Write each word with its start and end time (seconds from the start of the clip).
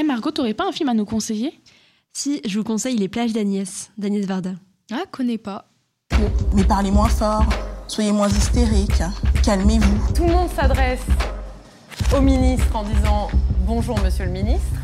Eh 0.00 0.02
Margot, 0.02 0.30
t'aurais 0.30 0.54
pas 0.54 0.66
un 0.66 0.72
film 0.72 0.88
à 0.88 0.94
nous 0.94 1.04
conseiller? 1.04 1.52
Si, 2.14 2.40
je 2.46 2.56
vous 2.56 2.64
conseille 2.64 2.96
Les 2.96 3.08
plages 3.08 3.34
d'Agnès, 3.34 3.90
d'Agnès 3.98 4.24
Varda. 4.24 4.52
Ah, 4.90 5.02
connais 5.10 5.36
pas. 5.36 5.66
Mais 6.54 6.64
parlez 6.64 6.90
moins 6.90 7.10
fort, 7.10 7.44
soyez 7.86 8.10
moins 8.10 8.28
hystérique, 8.28 9.02
calmez-vous. 9.44 10.14
Tout 10.14 10.24
le 10.24 10.32
monde 10.32 10.48
s'adresse 10.56 11.04
au 12.16 12.22
ministre 12.22 12.74
en 12.74 12.84
disant 12.84 13.28
bonjour 13.66 14.00
monsieur 14.00 14.24
le 14.24 14.30
ministre 14.30 14.80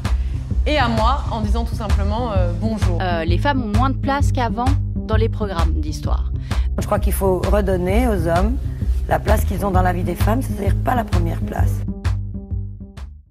et 0.66 0.77
à 0.77 0.87
moi 0.87 1.25
en 1.30 1.41
disant 1.41 1.64
tout 1.64 1.77
simplement 1.77 2.33
euh, 2.33 2.53
bonjour. 2.61 2.98
Euh, 3.01 3.25
les 3.25 3.39
femmes 3.39 3.62
ont 3.62 3.75
moins 3.75 3.89
de 3.89 3.96
place 3.96 4.33
qu'avant 4.33 4.69
dans 4.96 5.17
les 5.17 5.30
programmes 5.30 5.80
d'histoire. 5.80 6.30
Je 6.79 6.85
crois 6.85 6.98
qu'il 6.98 7.14
faut 7.14 7.39
redonner 7.39 8.07
aux 8.07 8.29
hommes 8.29 8.59
la 9.09 9.19
place 9.19 9.46
qu'ils 9.46 9.64
ont 9.64 9.71
dans 9.71 9.83
la 9.83 9.95
vie 9.95 10.05
des 10.05 10.14
femmes, 10.14 10.43
c'est-à-dire 10.43 10.77
pas 10.85 10.95
la 10.95 11.05
première 11.05 11.41
place. 11.41 11.73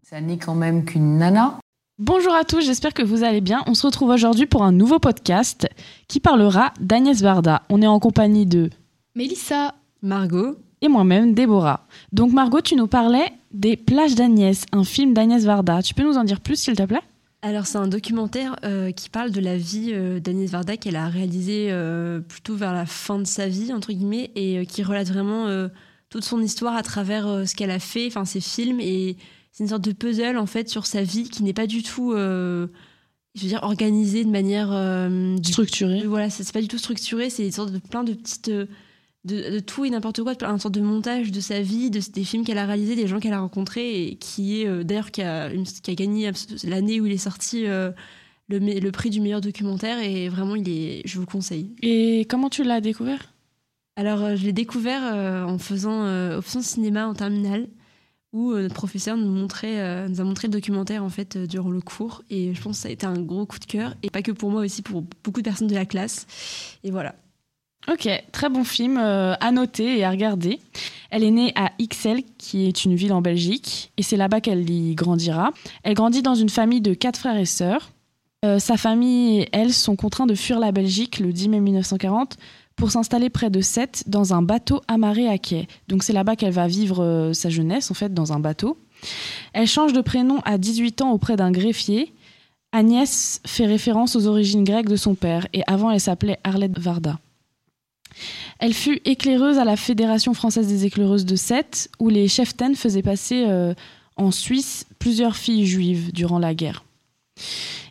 Ça 0.02 0.20
n'est 0.20 0.38
quand 0.38 0.56
même 0.56 0.84
qu'une 0.84 1.18
nana. 1.18 1.60
Bonjour 1.98 2.34
à 2.34 2.44
tous, 2.44 2.62
j'espère 2.62 2.94
que 2.94 3.04
vous 3.04 3.24
allez 3.24 3.40
bien. 3.40 3.64
On 3.68 3.74
se 3.74 3.86
retrouve 3.86 4.10
aujourd'hui 4.10 4.46
pour 4.46 4.64
un 4.64 4.74
nouveau 4.74 5.00
podcast 5.00 5.68
qui 6.10 6.20
parlera 6.20 6.74
d'Agnès 6.82 7.22
Varda. 7.22 7.64
On 7.70 7.82
est 7.82 7.88
en 7.88 8.00
compagnie 8.00 8.46
de 8.46 8.70
Mélissa, 9.16 9.76
Margot. 10.02 10.58
et 10.82 10.90
moi-même, 10.90 11.34
Déborah. 11.34 11.88
Donc 12.12 12.34
Margot, 12.34 12.60
tu 12.60 12.76
nous 12.76 12.88
parlais 12.88 13.26
des 13.54 13.78
plages 13.78 14.16
d'Agnès, 14.16 14.66
un 14.74 14.84
film 14.84 15.14
d'Agnès 15.14 15.46
Varda. 15.46 15.82
Tu 15.82 15.94
peux 15.94 16.04
nous 16.04 16.18
en 16.18 16.26
dire 16.26 16.42
plus, 16.42 16.58
s'il 16.58 16.76
te 16.76 16.84
plaît? 16.84 17.02
Alors, 17.42 17.66
c'est 17.66 17.78
un 17.78 17.88
documentaire 17.88 18.56
euh, 18.66 18.92
qui 18.92 19.10
parle 19.10 19.32
de 19.32 19.40
la 19.40 19.56
vie 19.56 19.92
euh, 19.94 20.20
d'Agnès 20.20 20.50
Varda 20.50 20.76
qu'elle 20.78 20.96
a 20.98 21.08
réalisé 21.08 21.68
euh, 21.70 22.20
plutôt 22.20 22.56
vers 22.56 22.74
la 22.74 22.86
fin 22.88 23.20
de 23.20 23.24
sa 23.24 23.48
vie, 23.48 23.72
entre 23.72 23.94
guillemets, 23.94 24.32
et 24.36 24.58
euh, 24.58 24.66
qui 24.66 24.84
relate 24.84 25.08
vraiment 25.08 25.46
euh, 25.48 25.70
toute 26.10 26.24
son 26.26 26.42
histoire 26.42 26.76
à 26.76 26.82
travers 26.84 27.28
euh, 27.28 27.46
ce 27.46 27.56
qu'elle 27.56 27.72
a 27.72 27.80
fait, 27.80 28.08
enfin 28.08 28.26
ses 28.26 28.42
films. 28.42 28.80
Et 28.82 29.16
c'est 29.56 29.64
une 29.64 29.70
sorte 29.70 29.84
de 29.86 29.94
puzzle, 29.94 30.38
en 30.38 30.46
fait, 30.46 30.68
sur 30.68 30.86
sa 30.86 31.02
vie 31.02 31.30
qui 31.30 31.42
n'est 31.44 31.54
pas 31.54 31.66
du 31.66 31.82
tout, 31.82 32.12
euh, 32.12 32.68
je 33.36 33.44
veux 33.44 33.48
dire, 33.48 33.64
organisée 33.64 34.26
de 34.26 34.30
manière. 34.30 34.70
euh, 34.74 35.38
du- 35.38 35.54
Structuré. 35.54 36.04
Voilà, 36.06 36.30
c'est 36.30 36.52
pas 36.52 36.60
du 36.62 36.68
tout 36.68 36.78
structuré, 36.78 37.30
c'est 37.30 37.46
une 37.46 37.54
sorte 37.54 37.72
de 37.72 37.80
plein 37.80 38.04
de 38.04 38.14
petites. 38.14 38.50
euh, 38.50 38.66
De, 39.24 39.50
de 39.56 39.60
tout 39.60 39.86
et 39.86 39.90
n'importe 39.90 40.22
quoi, 40.22 40.34
une 40.42 40.60
sorte 40.60 40.76
de 40.76 40.82
montage 40.82 41.32
de 41.32 41.40
sa 41.40 41.60
vie, 41.62 41.90
de, 41.90 42.00
des 42.14 42.24
films 42.24 42.44
qu'elle 42.44 42.60
a 42.60 42.66
réalisés, 42.68 42.96
des 42.96 43.08
gens 43.08 43.20
qu'elle 43.20 43.34
a 43.34 43.40
rencontrés, 43.40 44.10
et 44.10 44.16
qui 44.18 44.62
est 44.62 44.68
euh, 44.68 44.84
d'ailleurs 44.84 45.10
qui 45.10 45.24
a, 45.24 45.52
une- 45.52 45.64
qui 45.64 45.90
a 45.90 45.96
gagné 45.96 46.30
l'année 46.64 47.02
où 47.02 47.08
il 47.08 47.12
est 47.12 47.18
sorti 47.18 47.66
le, 48.48 48.92
prix 48.92 49.10
du 49.10 49.22
meilleur 49.22 49.42
documentaire, 49.42 49.98
et 50.00 50.30
vraiment, 50.30 50.56
il 50.56 50.70
est, 50.70 51.02
je 51.06 51.16
vous 51.16 51.22
le 51.22 51.26
conseille. 51.32 51.72
Et 51.82 52.28
comment 52.30 52.50
tu 52.52 52.64
l'as 52.64 52.82
découvert? 52.82 53.34
Alors, 53.96 54.36
je 54.36 54.44
l'ai 54.46 54.54
découvert 54.54 55.02
en 55.48 55.58
faisant 55.58 56.06
option 56.38 56.62
cinéma 56.62 57.08
en 57.08 57.16
terminale, 57.16 57.68
où 58.36 58.52
euh, 58.52 58.64
notre 58.64 58.76
professeur 58.76 59.16
euh, 59.18 60.08
nous 60.08 60.22
a 60.22 60.24
montré 60.24 60.48
le 60.48 60.52
documentaire 60.52 61.04
en 61.04 61.10
fait 61.10 61.38
euh, 61.38 61.48
durant 61.48 61.70
le 61.70 61.80
cours, 61.80 62.22
et 62.30 62.54
je 62.54 62.62
pense 62.62 62.76
que 62.76 62.82
ça 62.84 62.90
a 62.90 62.92
été 62.92 63.06
un 63.06 63.20
gros 63.20 63.46
coup 63.46 63.60
de 63.60 63.66
cœur, 63.66 63.96
et 64.04 64.10
pas 64.10 64.22
que 64.22 64.32
pour 64.32 64.52
moi 64.52 64.62
aussi, 64.62 64.82
pour 64.82 65.04
beaucoup 65.24 65.42
de 65.42 65.46
personnes 65.46 65.70
de 65.70 65.74
la 65.74 65.86
classe. 65.86 66.28
Et 66.84 66.92
voilà. 66.92 67.16
Ok, 67.88 68.10
très 68.32 68.50
bon 68.50 68.64
film 68.64 68.98
à 68.98 69.52
noter 69.52 70.00
et 70.00 70.04
à 70.04 70.10
regarder. 70.10 70.60
Elle 71.12 71.24
est 71.24 71.30
née 71.30 71.54
à 71.56 71.72
Ixelles, 71.78 72.24
qui 72.40 72.66
est 72.66 72.84
une 72.84 72.96
ville 72.96 73.14
en 73.14 73.22
Belgique, 73.22 73.92
et 73.96 74.04
c'est 74.04 74.18
là-bas 74.18 74.42
qu'elle 74.42 74.68
y 74.68 74.96
grandira. 74.96 75.52
Elle 75.84 75.94
grandit 75.94 76.24
dans 76.24 76.34
une 76.34 76.50
famille 76.50 76.82
de 76.82 76.96
quatre 76.96 77.20
frères 77.20 77.38
et 77.38 77.46
sœurs. 77.46 77.92
Sa 78.60 78.78
famille 78.78 79.42
et 79.42 79.50
elle 79.54 79.74
sont 79.74 79.96
contraints 79.96 80.28
de 80.28 80.36
fuir 80.36 80.60
la 80.60 80.72
Belgique 80.72 81.20
le 81.20 81.34
10 81.34 81.50
mai 81.50 81.60
1940 81.60 82.38
pour 82.76 82.92
s'installer 82.92 83.30
près 83.30 83.50
de 83.50 83.62
Sète 83.62 84.04
dans 84.08 84.34
un 84.34 84.42
bateau 84.42 84.82
amarré 84.88 85.28
à 85.28 85.38
quai. 85.38 85.68
Donc 85.88 86.04
c'est 86.04 86.14
là-bas 86.14 86.36
qu'elle 86.36 86.52
va 86.54 86.68
vivre 86.68 87.04
euh, 87.04 87.34
sa 87.34 87.50
jeunesse, 87.50 87.92
en 87.92 87.94
fait, 87.94 88.14
dans 88.14 88.34
un 88.34 88.40
bateau. 88.40 88.78
Elle 89.54 89.68
change 89.68 89.94
de 89.94 90.02
prénom 90.02 90.40
à 90.46 90.58
18 90.58 91.02
ans 91.02 91.12
auprès 91.12 91.36
d'un 91.36 91.52
greffier. 91.52 92.14
Agnès 92.72 93.42
fait 93.46 93.66
référence 93.66 94.16
aux 94.16 94.28
origines 94.28 94.64
grecques 94.64 94.90
de 94.90 94.96
son 94.96 95.16
père, 95.16 95.48
et 95.54 95.64
avant 95.68 95.92
elle 95.92 96.02
s'appelait 96.02 96.40
Arlette 96.44 96.78
Varda. 96.78 97.20
Elle 98.60 98.74
fut 98.74 99.02
éclaireuse 99.06 99.58
à 99.58 99.66
la 99.66 99.78
Fédération 99.78 100.34
française 100.34 100.68
des 100.68 100.86
éclaireuses 100.86 101.26
de 101.26 101.36
Sète, 101.36 101.90
où 102.00 102.10
les 102.10 102.28
cheftaines 102.28 102.76
faisaient 102.76 103.02
passer 103.02 103.46
euh, 103.48 103.74
en 104.18 104.32
Suisse 104.32 104.86
plusieurs 105.00 105.36
filles 105.36 105.66
juives 105.66 106.12
durant 106.12 106.40
la 106.40 106.54
guerre. 106.54 106.84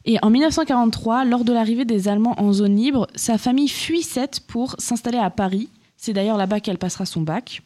Et 0.06 0.18
en 0.22 0.28
1943, 0.30 1.24
lors 1.24 1.44
de 1.44 1.52
l'arrivée 1.52 1.84
des 1.84 2.08
Allemands 2.08 2.34
en 2.38 2.52
zone 2.52 2.76
libre, 2.76 3.06
sa 3.14 3.38
famille 3.38 3.68
fuit 3.68 4.02
Sète 4.02 4.40
pour 4.46 4.74
s'installer 4.78 5.18
à 5.18 5.30
Paris. 5.30 5.68
C'est 5.96 6.12
d'ailleurs 6.12 6.36
là-bas 6.36 6.60
qu'elle 6.60 6.76
passera 6.78 7.06
son 7.06 7.22
bac. 7.22 7.62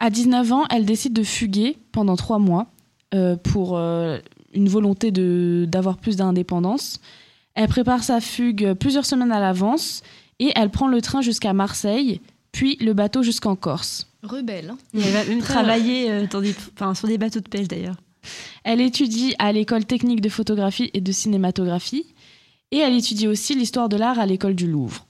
À 0.00 0.10
19 0.10 0.52
ans, 0.52 0.64
elle 0.70 0.84
décide 0.84 1.12
de 1.12 1.22
fuguer 1.22 1.76
pendant 1.92 2.16
trois 2.16 2.38
mois 2.38 2.66
euh, 3.14 3.36
pour 3.36 3.76
euh, 3.76 4.18
une 4.52 4.68
volonté 4.68 5.10
de- 5.10 5.66
d'avoir 5.68 5.96
plus 5.98 6.16
d'indépendance. 6.16 7.00
Elle 7.54 7.68
prépare 7.68 8.02
sa 8.04 8.20
fugue 8.20 8.74
plusieurs 8.74 9.06
semaines 9.06 9.32
à 9.32 9.40
l'avance 9.40 10.02
et 10.38 10.52
elle 10.54 10.70
prend 10.70 10.86
le 10.88 11.00
train 11.00 11.20
jusqu'à 11.20 11.52
Marseille, 11.52 12.20
puis 12.52 12.76
le 12.80 12.92
bateau 12.92 13.22
jusqu'en 13.22 13.56
Corse. 13.56 14.06
rebelle. 14.22 14.70
hein. 14.70 14.78
Et 14.94 15.00
elle 15.00 15.12
va 15.12 15.24
même 15.24 15.40
travailler 15.40 16.10
euh, 16.10 16.26
dans 16.28 16.40
des, 16.40 16.54
enfin, 16.74 16.94
sur 16.94 17.08
des 17.08 17.18
bateaux 17.18 17.40
de 17.40 17.48
pêche 17.48 17.66
d'ailleurs. 17.68 17.96
Elle 18.64 18.80
étudie 18.80 19.34
à 19.38 19.52
l'école 19.52 19.84
technique 19.84 20.20
de 20.20 20.28
photographie 20.28 20.90
et 20.94 21.00
de 21.00 21.12
cinématographie 21.12 22.06
et 22.70 22.78
elle 22.78 22.96
étudie 22.96 23.28
aussi 23.28 23.54
l'histoire 23.54 23.88
de 23.88 23.96
l'art 23.96 24.18
à 24.18 24.26
l'école 24.26 24.54
du 24.54 24.66
Louvre. 24.66 25.06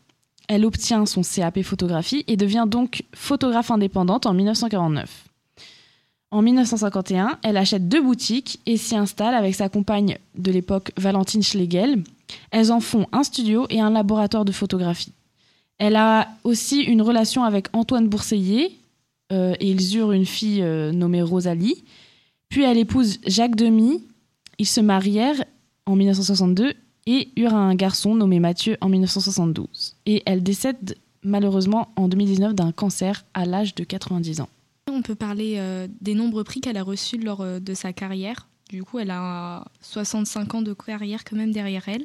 Elle 0.49 0.65
obtient 0.65 1.05
son 1.07 1.23
CAP 1.23 1.63
photographie 1.63 2.25
et 2.27 2.37
devient 2.37 2.65
donc 2.67 3.05
photographe 3.15 3.71
indépendante 3.71 4.27
en 4.27 4.33
1949. 4.33 5.25
En 6.31 6.43
1951, 6.43 7.39
elle 7.43 7.57
achète 7.57 7.89
deux 7.89 8.03
boutiques 8.03 8.61
et 8.67 8.77
s'y 8.77 8.97
installe 8.97 9.35
avec 9.35 9.55
sa 9.55 9.69
compagne 9.69 10.19
de 10.37 10.51
l'époque 10.51 10.93
Valentine 10.99 11.43
Schlegel. 11.43 12.03
Elles 12.51 12.71
en 12.71 12.81
font 12.81 13.07
un 13.13 13.23
studio 13.23 13.67
et 13.71 13.81
un 13.81 13.91
laboratoire 13.91 14.45
de 14.45 14.53
photographie. 14.53 15.13
Elle 15.79 15.97
a 15.97 16.29
aussi 16.45 16.81
une 16.83 17.03
relation 17.03 17.45
avec 17.45 17.69
Antoine 17.73 18.09
Bourseiller 18.09 18.79
euh, 19.33 19.55
et 19.61 19.71
ils 19.71 19.97
eurent 19.97 20.13
une 20.13 20.27
fille 20.27 20.63
euh, 20.63 20.93
nommée 20.93 21.23
Rosalie. 21.23 21.85
Puis 22.49 22.63
elle 22.63 22.79
épouse 22.79 23.19
Jacques 23.27 23.57
Demy. 23.57 24.05
Ils 24.59 24.67
se 24.67 24.81
marièrent 24.81 25.45
en 25.87 25.97
1962 25.97 26.75
et 27.07 27.29
eurent 27.37 27.55
un 27.55 27.75
garçon 27.75 28.15
nommé 28.15 28.41
Mathieu 28.41 28.77
en 28.81 28.89
1972. 28.89 29.97
Et 30.07 30.23
elle 30.27 30.43
décède 30.43 30.97
malheureusement 31.23 31.89
en 31.97 32.09
2019 32.09 32.55
d'un 32.55 32.73
cancer 32.73 33.25
à 33.35 33.45
l'âge 33.45 33.75
de 33.75 33.85
90 33.85 34.41
ans. 34.41 34.49
On 34.91 35.03
peut 35.03 35.15
parler 35.15 35.55
euh, 35.59 35.87
des 36.01 36.15
nombreux 36.15 36.45
prix 36.45 36.61
qu'elle 36.61 36.77
a 36.77 36.83
reçus 36.83 37.19
lors 37.19 37.41
euh, 37.41 37.61
de 37.61 37.75
sa 37.75 37.93
carrière. 37.93 38.49
Du 38.71 38.85
coup, 38.85 38.99
elle 38.99 39.11
a 39.11 39.65
65 39.81 40.55
ans 40.55 40.63
de 40.63 40.75
carrière 40.75 41.25
quand 41.25 41.37
même 41.37 41.53
derrière 41.53 41.89
elle. 41.89 42.05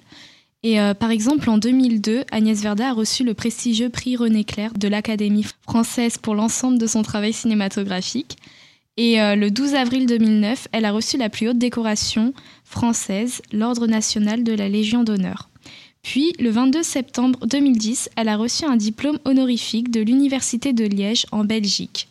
Et 0.64 0.80
euh, 0.80 0.94
par 0.94 1.12
exemple, 1.12 1.50
en 1.50 1.58
2002, 1.58 2.24
Agnès 2.32 2.62
Verda 2.62 2.90
a 2.90 2.94
reçu 2.94 3.26
le 3.26 3.34
prestigieux 3.34 3.90
prix 3.90 4.16
René 4.16 4.46
Clair 4.46 4.72
de 4.78 4.88
l'Académie 4.88 5.46
française 5.68 6.18
pour 6.18 6.36
l'ensemble 6.36 6.78
de 6.78 6.88
son 6.88 7.02
travail 7.02 7.34
cinématographique. 7.34 8.38
Et 8.98 9.20
euh, 9.20 9.36
le 9.36 9.50
12 9.50 9.74
avril 9.74 10.06
2009, 10.06 10.68
elle 10.72 10.86
a 10.86 10.92
reçu 10.92 11.18
la 11.18 11.30
plus 11.30 11.50
haute 11.50 11.58
décoration 11.58 12.34
française, 12.64 13.42
l'Ordre 13.52 13.88
national 13.88 14.44
de 14.44 14.54
la 14.54 14.70
Légion 14.70 15.04
d'honneur. 15.04 15.50
Puis, 16.04 16.34
le 16.40 16.50
22 16.50 16.84
septembre 16.84 17.48
2010, 17.48 18.10
elle 18.16 18.28
a 18.28 18.38
reçu 18.38 18.66
un 18.66 18.76
diplôme 18.76 19.18
honorifique 19.26 19.90
de 19.90 20.02
l'Université 20.02 20.74
de 20.74 20.84
Liège 20.84 21.26
en 21.32 21.44
Belgique. 21.44 22.10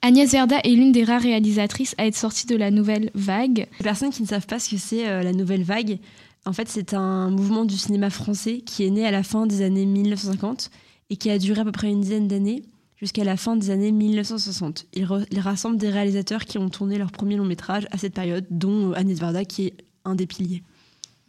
Agnès 0.00 0.30
Verda 0.30 0.58
est 0.64 0.70
l'une 0.70 0.92
des 0.92 1.04
rares 1.04 1.20
réalisatrices 1.20 1.94
à 1.98 2.06
être 2.06 2.16
sortie 2.16 2.46
de 2.46 2.56
la 2.56 2.70
nouvelle 2.70 3.10
vague. 3.14 3.66
Les 3.78 3.84
personnes 3.84 4.10
qui 4.10 4.22
ne 4.22 4.28
savent 4.28 4.46
pas 4.46 4.58
ce 4.58 4.70
que 4.70 4.78
c'est 4.78 5.06
euh, 5.06 5.22
la 5.22 5.32
nouvelle 5.32 5.64
vague, 5.64 5.98
en 6.46 6.54
fait, 6.54 6.68
c'est 6.68 6.94
un 6.94 7.30
mouvement 7.30 7.66
du 7.66 7.76
cinéma 7.76 8.08
français 8.08 8.62
qui 8.64 8.86
est 8.86 8.90
né 8.90 9.06
à 9.06 9.10
la 9.10 9.22
fin 9.22 9.46
des 9.46 9.60
années 9.60 9.84
1950 9.84 10.70
et 11.10 11.16
qui 11.16 11.28
a 11.30 11.38
duré 11.38 11.60
à 11.60 11.64
peu 11.64 11.72
près 11.72 11.90
une 11.90 12.00
dizaine 12.00 12.28
d'années 12.28 12.62
jusqu'à 13.00 13.24
la 13.24 13.36
fin 13.36 13.56
des 13.56 13.70
années 13.70 13.92
1960. 13.92 14.86
Il, 14.92 15.06
rassemble 15.40 15.78
des 15.78 15.88
réalisateurs 15.88 16.44
qui 16.44 16.58
ont 16.58 16.68
tourné 16.68 16.98
leur 16.98 17.10
premier 17.10 17.36
long 17.36 17.44
métrage 17.44 17.86
à 17.90 17.98
cette 17.98 18.14
période, 18.14 18.44
dont 18.50 18.90
euh, 18.90 18.94
Agnès 18.94 19.18
Varda 19.18 19.44
qui 19.44 19.66
est 19.66 19.74
un 20.04 20.14
des 20.14 20.26
piliers. 20.26 20.62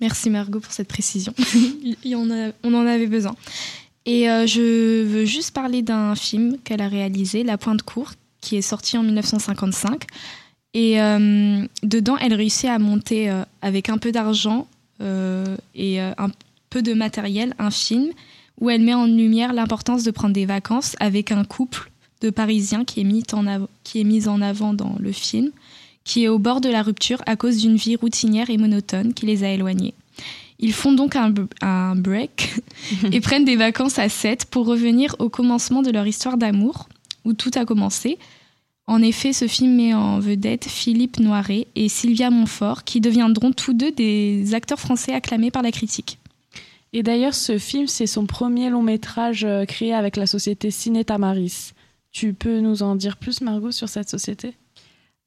Merci 0.02 0.30
Margot 0.30 0.60
pour 0.60 0.74
cette 0.74 0.88
précision. 0.88 1.34
On 2.06 2.74
en 2.74 2.86
avait 2.86 3.08
besoin. 3.08 3.36
Et 4.06 4.30
euh, 4.30 4.48
je 4.48 5.04
veux 5.04 5.26
juste 5.26 5.52
parler 5.52 5.82
d'un 5.82 6.16
film 6.16 6.58
qu'elle 6.64 6.82
a 6.82 6.88
réalisé, 6.88 7.44
La 7.44 7.58
Pointe 7.58 7.84
Courte, 7.84 8.18
qui 8.42 8.58
est 8.58 8.64
sorti 8.64 8.98
en 8.98 9.04
1955. 9.04 10.06
Et 10.74 11.02
euh, 11.02 11.66
dedans, 11.84 12.18
elle 12.18 12.34
réussit 12.34 12.70
à 12.70 12.80
monter 12.80 13.32
avec 13.62 13.90
un 13.90 13.98
peu 13.98 14.12
d'argent 14.12 14.68
et 15.76 16.00
un 16.00 16.32
peu 16.70 16.82
de 16.82 16.94
matériel 16.94 17.54
un 17.60 17.72
film 17.72 18.12
où 18.60 18.70
elle 18.70 18.82
met 18.82 18.94
en 18.94 19.06
lumière 19.06 19.54
l'importance 19.54 20.04
de 20.04 20.12
prendre 20.12 20.34
des 20.34 20.46
vacances 20.46 20.96
avec 21.00 21.32
un 21.32 21.44
couple 21.44 21.92
de 22.22 22.30
Parisiens 22.30 22.86
qui 22.86 23.02
est 23.02 23.06
mis 23.06 23.24
en, 23.34 23.48
av- 23.48 23.68
qui 23.84 24.00
est 24.02 24.04
mis 24.04 24.28
en 24.28 24.42
avant 24.42 24.74
dans 24.74 24.96
le 25.00 25.12
film, 25.12 25.50
qui 26.04 26.24
est 26.24 26.28
au 26.28 26.38
bord 26.40 26.62
de 26.62 26.70
la 26.70 26.84
rupture 26.84 27.22
à 27.26 27.36
cause 27.36 27.58
d'une 27.58 27.76
vie 27.76 27.96
routinière 27.96 28.50
et 28.50 28.58
monotone 28.58 29.14
qui 29.14 29.26
les 29.26 29.44
a 29.44 29.50
éloignés. 29.50 29.94
Ils 30.60 30.74
font 30.74 30.94
donc 30.94 31.16
un, 31.16 31.34
un 31.62 31.96
break 31.96 32.54
et 33.12 33.20
prennent 33.22 33.46
des 33.46 33.56
vacances 33.56 33.98
à 33.98 34.10
Sète 34.10 34.46
pour 34.46 34.68
revenir 34.68 35.16
au 35.18 35.30
commencement 35.30 35.82
de 35.82 35.90
leur 35.90 36.06
histoire 36.06 36.38
d'amour, 36.38 36.88
où 37.26 37.34
tout 37.34 37.52
a 37.56 37.66
commencé. 37.66 38.20
En 38.88 39.02
effet, 39.02 39.34
ce 39.34 39.48
film 39.48 39.76
met 39.76 39.94
en 39.96 40.20
vedette 40.20 40.66
Philippe 40.66 41.20
Noiret 41.20 41.66
et 41.76 41.88
Sylvia 41.90 42.30
Montfort, 42.30 42.84
qui 42.84 43.00
deviendront 43.02 43.52
tous 43.54 43.74
deux 43.74 43.92
des 43.92 44.54
acteurs 44.54 44.80
français 44.80 45.14
acclamés 45.14 45.50
par 45.50 45.62
la 45.64 45.72
critique. 45.72 46.18
Et 46.94 47.04
d'ailleurs, 47.04 47.34
ce 47.34 47.58
film, 47.58 47.88
c'est 47.88 48.08
son 48.08 48.26
premier 48.26 48.70
long 48.70 48.84
métrage 48.84 49.46
euh, 49.46 49.66
créé 49.66 49.94
avec 49.94 50.18
la 50.18 50.28
société 50.28 50.72
Ciné 50.72 51.06
Tamaris. 51.06 51.72
Tu 52.12 52.34
peux 52.34 52.60
nous 52.60 52.84
en 52.84 52.96
dire 52.96 53.18
plus, 53.18 53.42
Margot, 53.42 53.72
sur 53.72 53.88
cette 53.88 54.10
société? 54.10 54.56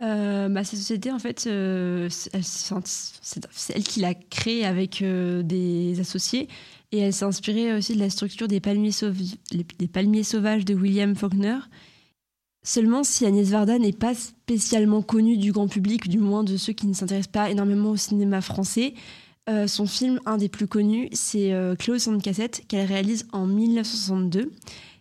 Euh, 0.02 0.49
bah, 0.49 0.64
cette 0.64 0.78
société, 0.78 1.11
en 1.11 1.19
fait, 1.19 1.46
euh, 1.46 2.08
c'est 2.11 3.76
elle 3.76 3.84
qui 3.84 4.00
l'a 4.00 4.12
créée 4.12 4.66
avec 4.66 5.02
des 5.02 5.99
associés 5.99 6.49
et 6.93 6.99
elle 6.99 7.12
s'est 7.14 7.25
inspirée 7.25 7.72
aussi 7.72 7.94
de 7.94 8.00
la 8.00 8.11
structure 8.11 8.46
des 8.46 8.61
palmiers 8.61 8.93
sauvages 8.93 10.64
de 10.66 10.75
William 10.75 11.16
Faulkner. 11.16 11.58
Seulement, 12.62 13.05
si 13.05 13.25
Agnès 13.25 13.49
Varda 13.49 13.78
n'est 13.78 13.93
pas 13.93 14.14
spécialement 14.14 15.02
connue 15.02 15.38
du 15.38 15.52
grand 15.52 15.69
public, 15.69 16.08
du 16.08 16.19
moins 16.19 16.44
de 16.44 16.56
ceux 16.56 16.72
qui 16.72 16.87
ne 16.87 16.94
s'intéressent 16.94 17.32
pas 17.32 17.50
énormément 17.50 17.90
au 17.90 17.96
cinéma 17.96 18.40
français, 18.40 18.94
son 19.67 19.87
film, 19.87 20.20
un 20.26 20.37
des 20.37 20.49
plus 20.49 20.67
connus, 20.67 21.08
c'est 21.12 21.52
Cléo 21.79 21.99
sans 21.99 22.19
cassette 22.19 22.64
qu'elle 22.69 22.87
réalise 22.87 23.26
en 23.32 23.46
1962 23.46 24.50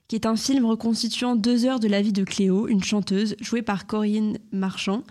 qui 0.07 0.16
est 0.16 0.25
un 0.25 0.36
film 0.36 0.66
reconstituant 0.66 1.36
deux 1.36 1.66
heures 1.66 1.80
de 1.80 1.88
la 1.88 2.01
vie 2.01 2.13
de 2.13 2.24
Cléo, 2.24 2.68
une 2.68 2.84
chanteuse, 2.84 3.36
jouée 3.40 3.62
par 3.62 3.88
Corinne 3.88 4.38
Marchand. 4.51 5.04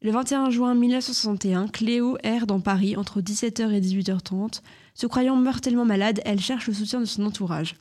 Le 0.00 0.10
21 0.10 0.50
juin 0.50 0.74
1961, 0.74 1.68
Cléo 1.68 2.16
erre 2.22 2.46
dans 2.46 2.60
Paris 2.60 2.96
entre 2.96 3.20
17h 3.20 3.72
et 3.72 3.80
18h30. 3.80 4.62
Se 4.94 5.06
croyant 5.06 5.36
mortellement 5.36 5.84
malade, 5.84 6.20
elle 6.24 6.40
cherche 6.40 6.68
le 6.68 6.72
soutien 6.72 7.00
de 7.00 7.04
son 7.04 7.26
entourage. 7.26 7.74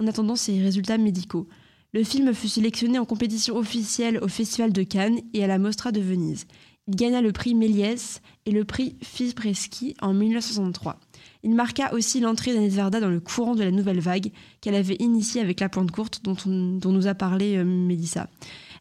En 0.00 0.06
attendant 0.06 0.34
ses 0.34 0.60
résultats 0.60 0.98
médicaux, 0.98 1.46
le 1.92 2.02
film 2.04 2.32
fut 2.32 2.48
sélectionné 2.48 2.98
en 2.98 3.04
compétition 3.04 3.56
officielle 3.56 4.18
au 4.22 4.28
Festival 4.28 4.72
de 4.72 4.82
Cannes 4.82 5.20
et 5.34 5.44
à 5.44 5.46
la 5.46 5.58
Mostra 5.58 5.92
de 5.92 6.00
Venise. 6.00 6.46
Il 6.88 6.96
gagna 6.96 7.20
le 7.20 7.32
prix 7.32 7.54
Méliès 7.54 8.20
et 8.44 8.50
le 8.50 8.64
prix 8.64 8.96
Fibreschi 9.02 9.94
en 10.00 10.12
1963. 10.12 10.98
Il 11.44 11.54
marqua 11.54 11.92
aussi 11.94 12.18
l'entrée 12.18 12.52
d'Agnès 12.52 12.72
Varda 12.72 12.98
dans 12.98 13.08
le 13.08 13.20
courant 13.20 13.54
de 13.54 13.62
la 13.62 13.70
nouvelle 13.70 14.00
vague 14.00 14.32
qu'elle 14.60 14.74
avait 14.74 14.96
initiée 14.98 15.40
avec 15.40 15.60
La 15.60 15.68
Pointe 15.68 15.90
Courte 15.90 16.22
dont, 16.24 16.36
nous 16.44 17.06
a 17.06 17.14
parlé 17.14 17.56
euh, 17.56 17.64
Mélissa. 17.64 18.28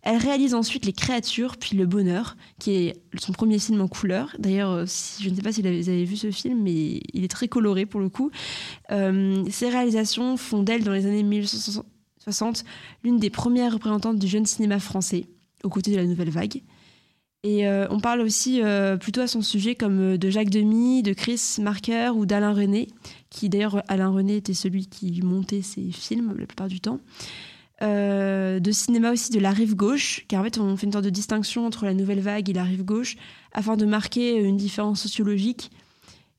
Elle 0.04 0.18
réalise 0.18 0.56
ensuite 0.56 0.86
Les 0.86 0.94
Créatures, 0.94 1.58
puis 1.58 1.78
Le 1.78 1.86
Bonheur, 1.86 2.36
qui 2.60 2.72
est 2.72 3.02
son 3.20 3.34
premier 3.34 3.60
film 3.60 3.82
en 3.82 3.88
couleur. 3.88 4.36
D'ailleurs, 4.40 4.72
euh, 4.72 4.86
je 5.20 5.30
ne 5.30 5.36
sais 5.36 5.44
pas 5.44 5.52
si 5.52 5.62
vous 5.62 5.68
avez 5.68 6.06
vu 6.06 6.18
ce 6.18 6.32
film, 6.32 6.64
mais 6.64 7.02
il 7.14 7.24
est 7.24 7.32
très 7.32 7.48
coloré 7.48 7.86
pour 7.86 8.00
le 8.00 8.10
coup. 8.10 8.32
Euh, 8.92 9.44
ses 9.50 9.70
réalisations 9.70 10.38
font 10.38 10.64
d'elle, 10.64 10.84
dans 10.84 10.94
les 10.94 11.06
années 11.06 11.22
1960, 11.22 12.64
l'une 13.04 13.20
des 13.20 13.30
premières 13.30 13.74
représentantes 13.74 14.18
du 14.18 14.28
jeune 14.28 14.48
cinéma 14.48 14.80
français, 14.80 15.26
aux 15.64 15.70
côtés 15.70 15.92
de 15.92 15.98
la 15.98 16.06
nouvelle 16.06 16.32
vague. 16.32 16.64
Et 17.44 17.68
euh, 17.68 17.88
on 17.90 18.00
parle 18.00 18.22
aussi 18.22 18.62
euh, 18.62 18.98
plutôt 18.98 19.22
à 19.22 19.28
son 19.28 19.42
sujet 19.42 19.74
comme 19.74 20.14
euh, 20.14 20.18
de 20.18 20.30
Jacques 20.30 20.52
Demy, 20.52 21.02
de 21.02 21.14
Chris 21.14 21.42
Marker 21.60 22.12
ou 22.14 22.28
d'Alain 22.28 22.54
René, 22.54 22.88
qui 23.32 23.50
d'ailleurs 23.50 23.82
Alain 23.88 24.10
René 24.10 24.36
était 24.36 24.54
celui 24.54 24.86
qui 24.86 25.22
montait 25.24 25.64
ses 25.64 25.92
films 25.92 26.36
la 26.38 26.46
plupart 26.46 26.68
du 26.68 26.80
temps. 26.80 27.00
de 27.82 28.72
cinéma 28.72 29.12
aussi 29.12 29.32
de 29.32 29.40
la 29.40 29.50
rive 29.50 29.76
gauche, 29.76 30.24
car 30.28 30.42
en 30.42 30.44
fait 30.44 30.60
on 30.60 30.78
fait 30.78 30.86
une 30.86 30.92
sorte 30.92 31.06
de 31.06 31.10
distinction 31.10 31.66
entre 31.66 31.86
la 31.86 31.96
nouvelle 31.96 32.20
vague 32.20 32.48
et 32.48 32.54
la 32.54 32.64
rive 32.64 32.86
gauche, 32.86 33.16
afin 33.54 33.76
de 33.76 33.86
marquer 33.86 34.38
une 34.38 34.58
différence 34.58 35.02
sociologique 35.02 35.72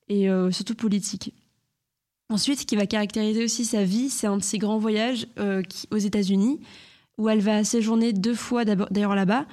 et 0.09 0.29
surtout 0.51 0.77
politique. 0.77 1.33
Ensuite, 2.29 2.61
ce 2.61 2.67
qui 2.67 2.77
va 2.77 2.87
caractériser 2.87 3.43
aussi 3.43 3.65
sa 3.65 3.83
vie, 3.83 4.09
c'est 4.09 4.29
un 4.29 4.37
de 4.37 4.43
ses 4.43 4.59
grands 4.59 4.79
voyages 4.79 5.27
aux 5.91 5.99
États-Unis, 5.99 6.61
où 7.19 7.29
elle 7.29 7.41
va 7.41 7.65
séjourner 7.65 8.13
deux 8.13 8.35
fois 8.35 8.65
d'ailleurs 8.65 9.17
là-bas, 9.17 9.47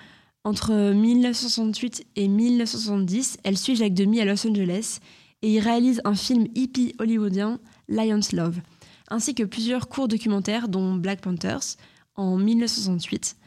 entre 0.44 0.94
1968 0.94 2.08
et 2.16 2.28
1970, 2.28 3.38
elle 3.44 3.58
suit 3.58 3.76
Jacques 3.76 3.94
Demy 3.94 4.22
à 4.22 4.26
Los 4.26 4.48
Angeles 4.48 5.00
et 5.42 5.52
y 5.52 5.60
réalise 5.60 6.02
un 6.06 6.16
film 6.16 6.48
hippie 6.56 6.96
hollywoodien, 7.00 7.60
Lion's 7.88 8.32
Love, 8.32 8.60
ainsi 9.10 9.36
que 9.36 9.44
plusieurs 9.44 9.90
courts 9.90 10.08
documentaires 10.08 10.68
dont 10.68 10.96
Black 10.96 11.22
Panthers 11.22 11.76
en 12.16 12.38
1968. 12.38 13.38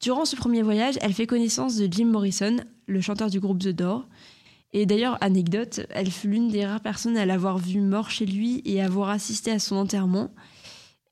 Durant 0.00 0.24
ce 0.24 0.36
premier 0.36 0.62
voyage, 0.62 0.98
elle 1.00 1.14
fait 1.14 1.26
connaissance 1.26 1.76
de 1.76 1.88
Jim 1.90 2.06
Morrison, 2.06 2.56
le 2.86 3.00
chanteur 3.00 3.30
du 3.30 3.40
groupe 3.40 3.60
The 3.60 3.68
Door. 3.68 4.06
Et 4.72 4.86
d'ailleurs, 4.86 5.16
anecdote, 5.22 5.86
elle 5.90 6.10
fut 6.10 6.28
l'une 6.28 6.48
des 6.48 6.66
rares 6.66 6.80
personnes 6.80 7.16
à 7.16 7.26
l'avoir 7.26 7.58
vu 7.58 7.80
mort 7.80 8.10
chez 8.10 8.26
lui 8.26 8.60
et 8.64 8.82
avoir 8.82 9.08
assisté 9.08 9.52
à 9.52 9.58
son 9.58 9.76
enterrement 9.76 10.34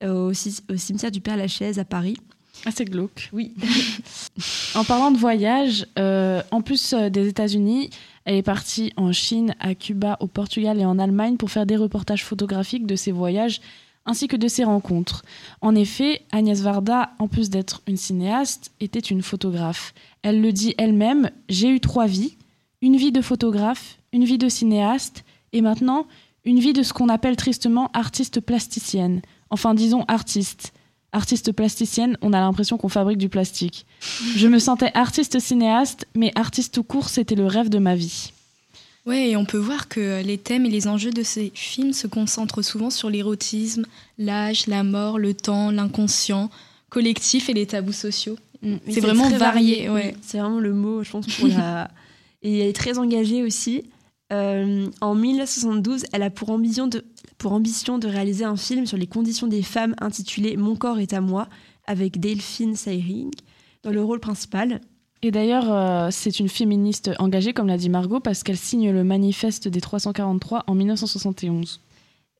euh, 0.03 0.29
au, 0.29 0.33
cimetière 0.33 1.11
du 1.11 1.21
Père 1.21 1.37
Lachaise 1.37 1.79
à 1.79 1.85
Paris. 1.85 2.17
Assez 2.65 2.85
glauque. 2.85 3.29
Oui. 3.33 3.53
en 4.75 4.83
parlant 4.83 5.11
de 5.11 5.17
voyage, 5.17 5.85
euh, 5.99 6.41
en 6.51 6.61
plus 6.61 6.93
euh, 6.93 7.09
des 7.09 7.27
États-Unis, 7.27 7.89
elle 8.25 8.35
est 8.35 8.43
partie 8.43 8.93
en 8.95 9.11
Chine, 9.11 9.55
à 9.59 9.75
Cuba, 9.75 10.17
au 10.21 10.27
Portugal 10.27 10.79
et 10.79 10.85
en 10.85 10.97
Allemagne 10.97 11.37
pour 11.37 11.51
faire 11.51 11.65
des 11.65 11.75
reportages 11.75 12.23
photographiques 12.23 12.85
de 12.85 12.95
ses 12.95 13.11
voyages 13.11 13.59
ainsi 14.05 14.27
que 14.27 14.35
de 14.35 14.47
ses 14.47 14.63
rencontres. 14.63 15.23
En 15.61 15.75
effet, 15.75 16.21
Agnès 16.31 16.61
Varda, 16.61 17.11
en 17.19 17.27
plus 17.27 17.49
d'être 17.49 17.81
une 17.87 17.97
cinéaste, 17.97 18.71
était 18.79 18.99
une 18.99 19.21
photographe. 19.21 19.93
Elle 20.23 20.41
le 20.41 20.51
dit 20.51 20.75
elle-même, 20.77 21.29
j'ai 21.49 21.69
eu 21.69 21.79
trois 21.79 22.05
vies, 22.05 22.37
une 22.81 22.97
vie 22.97 23.11
de 23.11 23.21
photographe, 23.21 23.97
une 24.11 24.25
vie 24.25 24.37
de 24.37 24.49
cinéaste 24.49 25.23
et 25.53 25.61
maintenant 25.61 26.05
une 26.45 26.59
vie 26.59 26.73
de 26.73 26.83
ce 26.83 26.91
qu'on 26.91 27.09
appelle 27.09 27.37
tristement 27.37 27.89
artiste 27.93 28.41
plasticienne. 28.41 29.21
Enfin 29.49 29.73
disons 29.73 30.03
artiste 30.07 30.73
artiste 31.13 31.51
plasticienne, 31.51 32.17
on 32.21 32.33
a 32.33 32.39
l'impression 32.39 32.77
qu'on 32.77 32.89
fabrique 32.89 33.17
du 33.17 33.29
plastique. 33.29 33.85
Je 34.35 34.47
me 34.47 34.59
sentais 34.59 34.91
artiste 34.93 35.39
cinéaste, 35.39 36.07
mais 36.15 36.31
artiste 36.35 36.73
tout 36.73 36.83
court, 36.83 37.09
c'était 37.09 37.35
le 37.35 37.47
rêve 37.47 37.69
de 37.69 37.79
ma 37.79 37.95
vie. 37.95 38.33
Ouais, 39.05 39.29
et 39.29 39.35
on 39.35 39.45
peut 39.45 39.57
voir 39.57 39.89
que 39.89 40.23
les 40.23 40.37
thèmes 40.37 40.65
et 40.65 40.69
les 40.69 40.87
enjeux 40.87 41.11
de 41.11 41.23
ces 41.23 41.51
films 41.53 41.93
se 41.93 42.07
concentrent 42.07 42.61
souvent 42.61 42.89
sur 42.89 43.09
l'érotisme, 43.09 43.85
l'âge, 44.17 44.67
la 44.67 44.83
mort, 44.83 45.19
le 45.19 45.33
temps, 45.33 45.71
l'inconscient 45.71 46.49
collectif 46.89 47.49
et 47.49 47.53
les 47.53 47.65
tabous 47.65 47.91
sociaux. 47.91 48.37
Mm. 48.61 48.75
c'est 48.89 49.01
vraiment 49.01 49.29
varié. 49.29 49.89
Ouais. 49.89 50.15
C'est 50.21 50.39
vraiment 50.39 50.59
le 50.59 50.73
mot, 50.73 51.03
je 51.03 51.11
pense, 51.11 51.27
pour 51.27 51.47
la. 51.47 51.89
Et 52.45 52.59
elle 52.59 52.67
est 52.67 52.75
très 52.75 52.97
engagée 52.97 53.41
aussi. 53.41 53.85
Euh, 54.31 54.89
en 55.01 55.15
1972, 55.15 56.05
elle 56.13 56.23
a 56.23 56.29
pour 56.29 56.49
ambition, 56.49 56.87
de, 56.87 57.03
pour 57.37 57.51
ambition 57.51 57.99
de 57.99 58.07
réaliser 58.07 58.45
un 58.45 58.55
film 58.55 58.85
sur 58.85 58.97
les 58.97 59.07
conditions 59.07 59.47
des 59.47 59.61
femmes 59.61 59.95
intitulé 59.99 60.57
Mon 60.57 60.75
corps 60.75 60.99
est 60.99 61.13
à 61.13 61.21
moi, 61.21 61.47
avec 61.85 62.19
Delphine 62.19 62.75
Seyring 62.75 63.31
dans 63.83 63.91
le 63.91 64.03
rôle 64.03 64.19
principal. 64.19 64.79
Et 65.21 65.31
d'ailleurs, 65.31 65.71
euh, 65.71 66.09
c'est 66.11 66.39
une 66.39 66.49
féministe 66.49 67.11
engagée, 67.19 67.53
comme 67.53 67.67
l'a 67.67 67.77
dit 67.77 67.89
Margot, 67.89 68.19
parce 68.19 68.43
qu'elle 68.43 68.57
signe 68.57 68.91
le 68.91 69.03
manifeste 69.03 69.67
des 69.67 69.81
343 69.81 70.63
en 70.67 70.75
1971. 70.75 71.81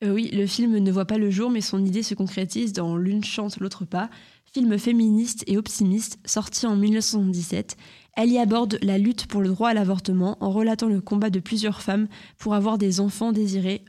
Euh, 0.02 0.10
oui, 0.12 0.30
le 0.32 0.46
film 0.46 0.76
ne 0.76 0.92
voit 0.92 1.06
pas 1.06 1.18
le 1.18 1.30
jour, 1.30 1.50
mais 1.50 1.60
son 1.60 1.84
idée 1.84 2.02
se 2.02 2.14
concrétise 2.14 2.72
dans 2.72 2.96
L'une 2.96 3.24
chante, 3.24 3.58
l'autre 3.58 3.84
pas, 3.84 4.10
film 4.54 4.78
féministe 4.78 5.42
et 5.48 5.58
optimiste 5.58 6.18
sorti 6.24 6.66
en 6.66 6.76
1977 6.76 7.76
elle 8.16 8.30
y 8.30 8.38
aborde 8.38 8.78
la 8.82 8.98
lutte 8.98 9.26
pour 9.26 9.40
le 9.40 9.48
droit 9.48 9.70
à 9.70 9.74
l'avortement 9.74 10.38
en 10.40 10.50
relatant 10.50 10.86
le 10.86 11.00
combat 11.00 11.30
de 11.30 11.40
plusieurs 11.40 11.82
femmes 11.82 12.06
pour 12.38 12.54
avoir 12.54 12.78
des 12.78 13.00
enfants 13.00 13.32
désirés. 13.32 13.82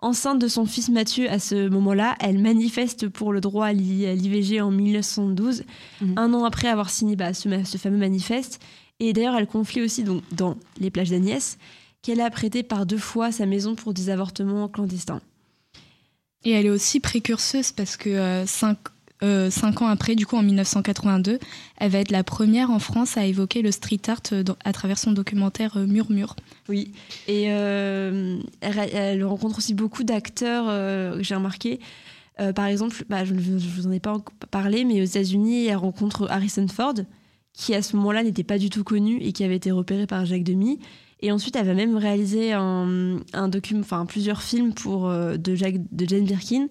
Enceinte 0.00 0.40
de 0.40 0.48
son 0.48 0.66
fils 0.66 0.88
Mathieu 0.88 1.28
à 1.30 1.38
ce 1.38 1.68
moment-là, 1.68 2.16
elle 2.20 2.38
manifeste 2.38 3.08
pour 3.08 3.32
le 3.32 3.40
droit 3.40 3.66
à 3.66 3.72
l'IVG 3.72 4.60
en 4.60 4.70
1912, 4.70 5.64
mhm. 6.00 6.14
un 6.16 6.34
an 6.34 6.44
après 6.44 6.68
avoir 6.68 6.90
signé 6.90 7.16
bah, 7.16 7.34
ce, 7.34 7.76
fameux 7.76 7.98
manifeste. 7.98 8.60
Et 9.00 9.12
d'ailleurs, 9.12 9.36
elle 9.36 9.46
conflit 9.46 9.82
aussi 9.82 10.04
donc, 10.04 10.22
dans 10.32 10.56
Les 10.80 10.90
plages 10.90 11.10
d'Agnès, 11.10 11.58
qu'elle 12.02 12.20
a 12.20 12.30
prêté 12.30 12.62
par 12.62 12.86
deux 12.86 12.98
fois 12.98 13.32
sa 13.32 13.46
maison 13.46 13.74
pour 13.74 13.92
des 13.92 14.10
avortements 14.10 14.68
clandestins. 14.68 15.20
Et 16.44 16.52
elle 16.52 16.66
est 16.66 16.70
aussi 16.70 17.00
précurseuse 17.00 17.72
parce 17.72 17.96
que 17.96 18.08
euh, 18.08 18.46
cinq, 18.46 18.78
euh, 19.22 19.50
cinq 19.50 19.80
ans 19.80 19.86
après, 19.86 20.14
du 20.14 20.26
coup 20.26 20.36
en 20.36 20.42
1982, 20.42 21.38
elle 21.78 21.90
va 21.90 21.98
être 21.98 22.10
la 22.10 22.22
première 22.22 22.70
en 22.70 22.78
France 22.78 23.16
à 23.16 23.24
évoquer 23.24 23.62
le 23.62 23.70
street 23.70 24.00
art 24.08 24.20
euh, 24.32 24.44
à 24.64 24.72
travers 24.72 24.98
son 24.98 25.12
documentaire 25.12 25.76
euh, 25.78 25.86
Murmure. 25.86 26.36
Oui, 26.68 26.92
et 27.26 27.44
elle, 27.44 29.24
rencontre 29.24 29.58
aussi 29.58 29.74
beaucoup 29.74 30.04
d'acteurs, 30.04 30.66
j'ai 31.22 31.34
remarqué. 31.34 31.80
par 32.54 32.66
exemple, 32.66 33.04
bah, 33.08 33.24
je 33.24 33.34
ne 33.34 33.40
vous 33.40 33.86
en 33.86 33.92
ai 33.92 34.00
pas 34.00 34.18
parlé, 34.50 34.84
mais 34.84 35.00
aux 35.00 35.04
États-Unis, 35.04 35.66
elle 35.66 35.76
rencontre 35.76 36.28
Harrison 36.28 36.66
Ford, 36.66 36.94
qui 37.52 37.74
à 37.74 37.82
ce 37.82 37.96
moment-là 37.96 38.24
n'était 38.24 38.44
pas 38.44 38.58
du 38.58 38.68
tout 38.68 38.82
connu 38.84 39.18
et 39.20 39.32
qui 39.32 39.44
avait 39.44 39.56
été 39.56 39.70
repéré 39.70 40.06
par 40.06 40.26
Jacques 40.26 40.42
Demy. 40.42 40.80
Et 41.20 41.30
ensuite, 41.30 41.56
elle 41.56 41.66
va 41.66 41.74
même 41.74 41.96
réaliser 41.96 42.52
plusieurs 44.08 44.42
films 44.42 44.74
pour 44.74 45.08
de, 45.08 45.54
Jacques, 45.54 45.80
de 45.92 46.08
Jane 46.08 46.24
Birkin 46.24 46.66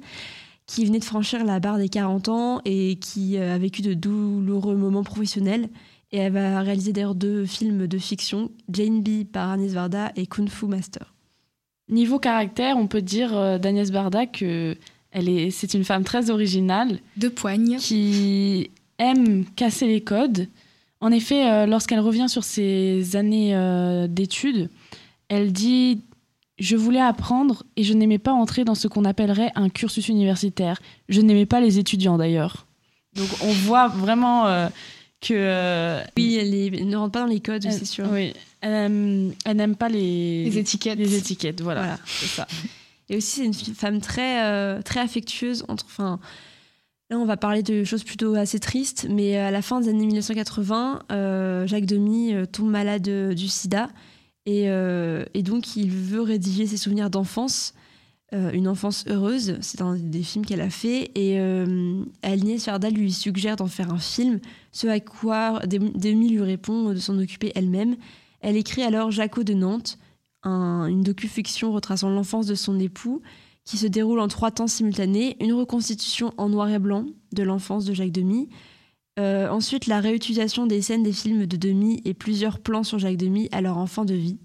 qui 0.68 0.86
venait 0.86 1.00
de 1.00 1.04
franchir 1.04 1.44
la 1.46 1.60
barre 1.60 1.78
des 1.78 1.90
40 1.90 2.30
ans 2.30 2.62
et 2.66 2.98
qui 3.00 3.38
euh, 3.38 3.56
a 3.56 3.58
vécu 3.58 3.82
de 3.82 3.94
douloureux 3.94 4.76
moments 4.76 5.04
professionnels. 5.04 5.70
Et 6.12 6.18
elle 6.18 6.34
va 6.34 6.62
réaliser 6.62 6.94
d'ailleurs 6.94 7.16
deux 7.16 7.46
films 7.46 7.88
de 7.88 7.98
fiction, 7.98 8.52
Jane 8.72 9.02
Bee 9.02 9.26
par 9.26 9.52
Agnès 9.52 9.74
Varda 9.74 10.12
et 10.16 10.28
Kung 10.28 10.50
Fu 10.50 10.66
Master. 10.66 11.14
Niveau 11.90 12.20
caractère, 12.20 12.78
on 12.78 12.88
peut 12.88 13.02
dire 13.02 13.36
euh, 13.36 13.58
d'Agnès 13.58 13.92
Varda 13.92 14.26
que 14.26 14.76
elle 15.12 15.30
est, 15.30 15.50
c'est 15.50 15.74
une 15.74 15.86
femme 15.86 16.04
très 16.04 16.30
originale. 16.30 17.00
De 17.16 17.30
poigne. 17.30 17.78
Qui 17.78 18.72
aime 18.98 19.46
casser 19.56 19.88
les 19.88 20.02
codes. 20.02 20.48
En 21.00 21.12
effet, 21.12 21.50
euh, 21.50 21.66
lorsqu'elle 21.66 22.00
revient 22.00 22.28
sur 22.28 22.44
ses 22.44 23.16
années 23.16 23.56
d'études, 24.10 24.70
elle 25.30 25.54
dit 25.54 26.02
Je 26.58 26.76
voulais 26.78 27.02
apprendre 27.02 27.64
et 27.76 27.84
je 27.84 27.94
n'aimais 27.94 28.18
pas 28.20 28.32
entrer 28.32 28.64
dans 28.64 28.76
ce 28.76 28.88
qu'on 28.88 29.04
appellerait 29.06 29.52
un 29.56 29.70
cursus 29.70 30.08
universitaire. 30.08 30.80
Je 31.10 31.20
n'aimais 31.22 31.46
pas 31.46 31.60
les 31.60 31.80
étudiants 31.80 32.18
d'ailleurs. 32.18 32.66
Donc 33.16 33.28
on 33.44 33.52
voit 33.52 33.88
vraiment 33.90 34.48
euh, 34.48 34.68
que. 35.22 35.34
euh, 35.34 36.02
Oui, 36.18 36.38
elle, 36.40 36.54
est- 36.54 36.68
elle 36.68 36.88
ne 36.88 36.96
rentre 36.96 37.12
pas 37.12 37.20
dans 37.22 37.26
les 37.26 37.40
codes, 37.42 37.64
c'est 37.70 37.86
sûr. 37.86 38.08
Oui, 38.12 38.34
elle 38.62 38.74
aime- 38.74 39.34
elle 39.46 39.58
n'aime 39.58 39.76
pas 39.76 39.90
les, 39.90 40.46
Les 40.46 40.58
étiquettes. 40.58 40.98
les 40.98 41.16
étiquettes. 41.16 41.62
Voilà, 41.62 41.82
Voilà. 41.82 42.00
c'est 42.06 42.28
ça. 42.28 42.48
Et 43.10 43.18
aussi, 43.18 43.52
c'est 43.54 43.68
une 43.68 43.76
femme 43.76 44.00
très, 44.02 44.44
euh, 44.46 44.82
très 44.82 45.02
affectueuse. 45.02 45.64
Entre, 45.68 45.86
enfin, 45.86 46.20
là, 47.10 47.18
on 47.20 47.26
va 47.26 47.38
parler 47.38 47.64
de 47.64 47.84
choses 47.84 48.04
plutôt 48.04 48.34
assez 48.36 48.60
tristes, 48.60 49.08
mais 49.10 49.36
à 49.38 49.52
la 49.52 49.62
fin 49.62 49.80
des 49.82 49.90
années 49.90 50.06
1980, 50.08 51.02
euh, 51.12 51.68
Jacques 51.68 51.86
Demy 51.86 52.34
tombe 52.52 52.70
malade 52.70 53.34
du 53.36 53.48
sida. 53.50 53.90
Et, 54.46 54.70
euh, 54.70 55.26
et 55.34 55.42
donc, 55.44 55.76
il 55.76 55.90
veut 55.90 56.22
rédiger 56.22 56.68
ses 56.68 56.78
souvenirs 56.78 57.10
d'enfance, 57.10 57.74
euh, 58.34 58.52
une 58.52 58.68
enfance 58.68 59.06
heureuse. 59.08 59.58
C'est 59.62 59.82
un 59.82 59.96
des 59.96 60.22
films 60.24 60.46
qu'elle 60.46 60.62
a 60.62 60.70
fait. 60.70 61.12
Et 61.16 61.40
euh, 61.40 62.04
Agnès 62.22 62.70
lui 62.92 63.12
suggère 63.12 63.56
d'en 63.56 63.68
faire 63.68 63.92
un 63.92 63.98
film, 63.98 64.40
ce 64.72 64.88
à 64.88 65.00
quoi 65.00 65.60
Dem- 65.66 65.92
Demy 65.96 66.30
lui 66.30 66.42
répond 66.42 66.92
de 66.92 66.98
s'en 67.00 67.18
occuper 67.18 67.52
elle-même. 67.56 67.96
Elle 68.42 68.58
écrit 68.58 68.84
alors 68.84 69.10
Jaco 69.12 69.44
de 69.44 69.54
Nantes, 69.54 69.98
un- 70.44 70.86
une 70.86 71.02
docu-fiction 71.02 71.72
retraçant 71.72 72.10
l'enfance 72.10 72.46
de 72.46 72.56
son 72.56 72.80
époux 72.80 73.22
qui 73.64 73.78
se 73.78 73.88
déroule 73.88 74.20
en 74.20 74.28
trois 74.28 74.52
temps 74.52 74.68
simultanés, 74.68 75.38
une 75.40 75.54
reconstitution 75.54 76.32
en 76.38 76.50
noir 76.50 76.70
et 76.70 76.78
blanc 76.78 77.08
de 77.34 77.42
l'enfance 77.42 77.84
de 77.86 77.96
Jacques 77.96 78.12
Demy, 78.12 78.48
euh, 79.18 79.48
ensuite 79.50 79.88
la 79.88 80.00
réutilisation 80.00 80.66
des 80.66 80.82
scènes 80.82 81.04
des 81.04 81.14
films 81.14 81.46
de 81.46 81.56
Demy 81.56 82.02
et 82.04 82.14
plusieurs 82.14 82.60
plans 82.60 82.84
sur 82.84 83.00
Jacques 83.00 83.18
Demy 83.18 83.48
à 83.52 83.62
leur 83.62 83.78
enfant 83.78 84.04
de 84.04 84.14
vie. 84.14 84.40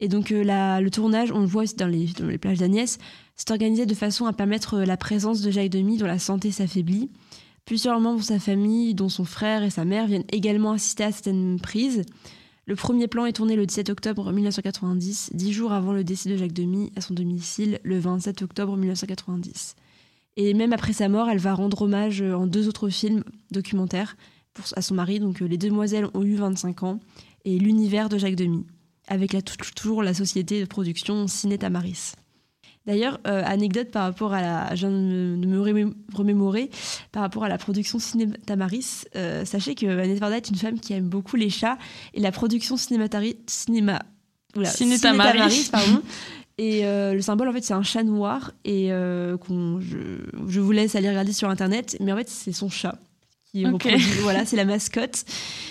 Et 0.00 0.08
donc 0.08 0.32
euh, 0.32 0.80
le 0.80 0.90
tournage, 0.90 1.32
on 1.32 1.40
le 1.40 1.46
voit 1.46 1.64
dans 1.76 1.86
les, 1.86 2.06
dans 2.18 2.26
les 2.26 2.36
plages 2.36 2.58
d'Agnès, 2.58 2.98
c'est 3.36 3.50
organisé 3.50 3.86
de 3.86 3.94
façon 3.94 4.26
à 4.26 4.32
permettre 4.32 4.74
euh, 4.74 4.84
la 4.84 4.96
présence 4.96 5.40
de 5.40 5.50
Jacques 5.50 5.70
Demy 5.70 5.96
dont 5.96 6.06
la 6.06 6.18
santé 6.18 6.50
s'affaiblit. 6.50 7.10
Plusieurs 7.64 8.00
membres 8.00 8.18
de 8.18 8.24
sa 8.24 8.40
famille, 8.40 8.94
dont 8.94 9.08
son 9.08 9.24
frère 9.24 9.62
et 9.62 9.70
sa 9.70 9.84
mère, 9.84 10.06
viennent 10.06 10.24
également 10.32 10.72
assister 10.72 11.04
à 11.04 11.12
certaines 11.12 11.60
prises. 11.60 12.02
Le 12.66 12.76
premier 12.76 13.06
plan 13.06 13.26
est 13.26 13.32
tourné 13.32 13.56
le 13.56 13.64
17 13.64 13.90
octobre 13.90 14.30
1990, 14.32 15.30
dix 15.34 15.52
jours 15.52 15.72
avant 15.72 15.92
le 15.92 16.04
décès 16.04 16.28
de 16.28 16.36
Jacques 16.36 16.52
Demy 16.52 16.92
à 16.96 17.00
son 17.00 17.14
domicile 17.14 17.78
le 17.82 17.98
27 17.98 18.42
octobre 18.42 18.76
1990. 18.76 19.76
Et 20.36 20.54
même 20.54 20.72
après 20.72 20.92
sa 20.92 21.08
mort, 21.08 21.28
elle 21.28 21.38
va 21.38 21.54
rendre 21.54 21.82
hommage 21.82 22.22
euh, 22.22 22.34
en 22.34 22.46
deux 22.46 22.68
autres 22.68 22.88
films 22.88 23.22
documentaires 23.50 24.16
pour, 24.54 24.64
à 24.76 24.82
son 24.82 24.94
mari. 24.94 25.20
Donc 25.20 25.42
euh, 25.42 25.46
Les 25.46 25.58
Demoiselles 25.58 26.06
ont 26.14 26.22
eu 26.22 26.34
25 26.36 26.82
ans 26.84 27.00
et 27.44 27.58
L'univers 27.58 28.08
de 28.08 28.16
Jacques 28.18 28.36
Demy, 28.36 28.64
avec 29.08 29.32
la, 29.32 29.42
toujours 29.42 30.02
la 30.02 30.14
société 30.14 30.60
de 30.60 30.64
production 30.66 31.26
Ciné 31.26 31.58
Tamaris. 31.58 32.12
D'ailleurs, 32.86 33.20
euh, 33.28 33.42
anecdote 33.44 33.90
par 33.92 34.02
rapport 34.04 34.32
à 34.32 34.40
la, 34.40 34.74
je 34.74 34.86
viens 34.88 34.90
de 34.90 35.46
me, 35.46 35.60
remé- 35.60 35.92
remémorer, 36.14 36.68
par 37.12 37.22
rapport 37.22 37.44
à 37.44 37.48
la 37.48 37.56
production 37.58 37.98
Ciné 38.00 38.26
Tamaris, 38.44 39.04
euh, 39.14 39.44
sachez 39.44 39.74
que 39.76 39.86
Vanessa 39.86 40.18
Varda 40.18 40.38
est 40.38 40.48
une 40.48 40.56
femme 40.56 40.80
qui 40.80 40.92
aime 40.92 41.08
beaucoup 41.08 41.36
les 41.36 41.48
chats 41.50 41.78
et 42.14 42.20
la 42.20 42.32
production 42.32 42.74
cinématari- 42.76 43.36
cinéma, 43.46 44.00
oula, 44.56 44.68
Ciné 44.70 44.96
Ciné 44.96 45.00
Tamaris. 45.00 45.32
Tamaris, 45.38 45.68
pardon. 45.70 46.02
Et 46.58 46.84
euh, 46.86 47.14
le 47.14 47.20
symbole, 47.22 47.48
en 47.48 47.52
fait, 47.52 47.62
c'est 47.64 47.74
un 47.74 47.82
chat 47.82 48.02
noir. 48.02 48.52
Et 48.64 48.92
euh, 48.92 49.36
qu'on- 49.36 49.80
je, 49.80 49.96
je 50.48 50.60
vous 50.60 50.72
laisse 50.72 50.94
aller 50.94 51.08
regarder 51.08 51.32
sur 51.32 51.48
Internet. 51.48 51.96
Mais 52.00 52.12
en 52.12 52.16
fait, 52.16 52.28
c'est 52.28 52.52
son 52.52 52.68
chat. 52.68 52.96
Qui 53.50 53.66
Ok. 53.66 53.82
reproduit- 53.84 54.20
voilà, 54.22 54.44
c'est 54.46 54.56
la 54.56 54.64
mascotte. 54.64 55.24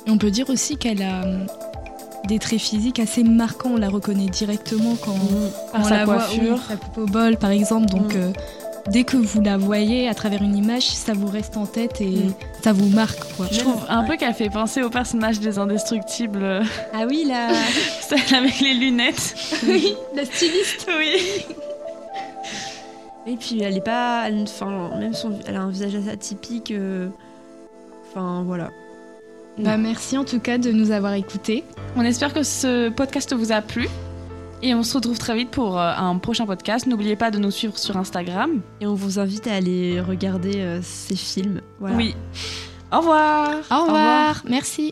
On 0.07 0.17
peut 0.17 0.31
dire 0.31 0.49
aussi 0.49 0.77
qu'elle 0.77 1.01
a 1.01 1.23
hum, 1.23 1.45
des 2.27 2.37
traits 2.39 2.59
physiques 2.61 2.99
assez 2.99 3.23
marquants. 3.23 3.71
On 3.73 3.77
la 3.77 3.89
reconnaît 3.89 4.27
directement 4.29 4.95
quand, 4.95 5.15
Par 5.71 5.81
on 5.81 5.83
sa 5.85 5.97
la 5.97 6.05
voit. 6.05 6.15
coiffure. 6.17 6.53
oui, 6.55 6.61
sa 6.67 6.75
coupe 6.77 6.97
au 6.97 7.05
bol, 7.05 7.37
par 7.37 7.49
exemple. 7.51 7.87
Donc, 7.87 8.13
Mm. 8.15 8.17
euh, 8.19 8.31
dès 8.89 9.03
que 9.03 9.17
vous 9.17 9.41
la 9.41 9.57
voyez 9.57 10.07
à 10.07 10.13
travers 10.13 10.41
une 10.41 10.55
image, 10.55 10.87
ça 10.87 11.13
vous 11.13 11.27
reste 11.27 11.57
en 11.57 11.65
tête 11.65 12.01
et 12.01 12.05
Mm. 12.09 12.33
ça 12.63 12.73
vous 12.73 12.87
marque. 12.89 13.19
Quoi. 13.35 13.47
Je 13.51 13.59
trouve 13.59 13.81
un 13.89 14.03
peu 14.03 14.17
qu'elle 14.17 14.33
fait 14.33 14.49
penser 14.49 14.81
au 14.83 14.89
personnage 14.89 15.39
des 15.39 15.57
Indestructibles, 15.59 16.63
Ah 16.93 17.05
oui, 17.07 17.25
là. 17.27 17.49
celle 18.01 18.35
avec 18.37 18.59
les 18.59 18.73
lunettes. 18.73 19.35
Oui, 19.67 19.93
la 20.15 20.25
styliste. 20.25 20.87
Oui. 20.97 21.45
Et 23.27 23.35
puis, 23.37 23.61
elle 23.61 23.77
est 23.77 23.81
pas. 23.85 24.23
elle- 24.27 24.43
Enfin, 24.43 24.89
même 24.99 25.13
son, 25.13 25.33
elle 25.45 25.55
a 25.55 25.61
un 25.61 25.69
visage 25.69 25.95
assez 25.95 26.09
atypique. 26.09 26.71
euh, 26.71 27.07
Enfin, 28.09 28.43
voilà. 28.45 28.69
Bah, 29.57 29.77
merci 29.77 30.17
en 30.17 30.23
tout 30.25 30.39
cas 30.39 30.57
de 30.57 30.71
nous 30.71 30.91
avoir 30.91 31.13
écoutés. 31.13 31.63
On 31.95 32.01
espère 32.01 32.33
que 32.33 32.41
ce 32.43 32.89
podcast 32.89 33.33
vous 33.33 33.51
a 33.51 33.61
plu. 33.61 33.87
Et 34.63 34.75
on 34.75 34.83
se 34.83 34.95
retrouve 34.95 35.17
très 35.17 35.35
vite 35.35 35.49
pour 35.49 35.79
euh, 35.79 35.93
un 35.95 36.17
prochain 36.17 36.45
podcast. 36.45 36.85
N'oubliez 36.85 37.15
pas 37.15 37.31
de 37.31 37.39
nous 37.39 37.49
suivre 37.49 37.77
sur 37.77 37.97
Instagram. 37.97 38.61
Et 38.79 38.85
on 38.85 38.93
vous 38.93 39.17
invite 39.17 39.47
à 39.47 39.55
aller 39.55 39.99
regarder 39.99 40.61
euh, 40.61 40.79
ces 40.83 41.15
films. 41.15 41.61
Voilà. 41.79 41.95
Oui. 41.95 42.15
Au 42.91 42.99
revoir. 42.99 43.49
Au 43.49 43.81
revoir. 43.81 43.85
revoir. 43.85 44.43
Merci. 44.47 44.91